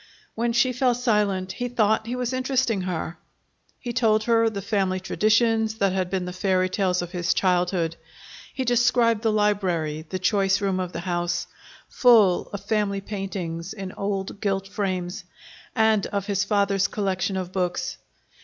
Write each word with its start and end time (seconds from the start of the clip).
When 0.33 0.51
she 0.51 0.73
fell 0.73 0.95
silent, 0.95 1.51
he 1.51 1.67
thought 1.67 2.07
he 2.07 2.15
was 2.15 2.33
interesting 2.33 2.81
her. 2.81 3.19
He 3.79 3.93
told 3.93 4.23
her 4.23 4.49
the 4.49 4.59
family 4.63 4.99
traditions 4.99 5.75
that 5.75 5.93
had 5.93 6.09
been 6.09 6.25
the 6.25 6.33
fairy 6.33 6.69
tales 6.69 7.03
of 7.03 7.11
his 7.11 7.35
childhood. 7.35 7.97
He 8.51 8.65
described 8.65 9.21
the 9.21 9.31
library, 9.31 10.07
the 10.09 10.17
choice 10.17 10.59
room 10.59 10.79
of 10.79 10.91
the 10.91 11.01
house, 11.01 11.45
full 11.87 12.47
of 12.49 12.65
family 12.65 12.99
paintings 12.99 13.73
in 13.73 13.91
old 13.91 14.41
gilt 14.41 14.67
frames, 14.67 15.23
and 15.75 16.07
of 16.07 16.25
his 16.25 16.45
father's 16.45 16.87
collection 16.87 17.37
of 17.37 17.51
books. 17.51 17.99